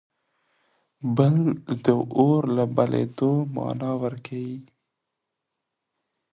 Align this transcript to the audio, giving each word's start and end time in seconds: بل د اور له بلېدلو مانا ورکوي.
بل 1.15 1.35
د 1.83 1.87
اور 2.17 2.41
له 2.55 2.65
بلېدلو 2.75 3.31
مانا 3.55 3.91
ورکوي. 4.03 4.59